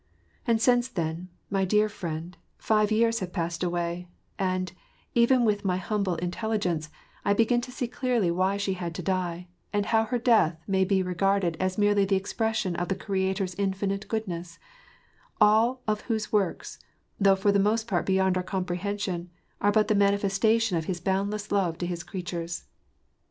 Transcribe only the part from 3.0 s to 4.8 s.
have passed away, and,